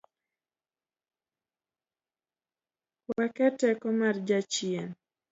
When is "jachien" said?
4.27-4.89